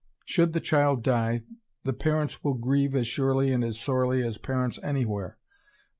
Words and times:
Should 0.25 0.53
the 0.53 0.59
child 0.59 1.03
die, 1.03 1.43
the 1.83 1.93
parents 1.93 2.43
will 2.43 2.55
grieve 2.55 2.95
as 2.95 3.05
surely 3.05 3.51
and 3.51 3.63
as 3.63 3.79
sorely 3.79 4.23
as 4.23 4.39
parents 4.39 4.79
any 4.81 5.05
where; 5.05 5.37
but 5.39 5.83